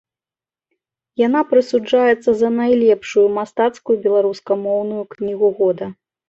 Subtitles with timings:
[1.25, 5.85] Яна прысуджаецца за найлепшую мастацкую беларускамоўную кнігу года.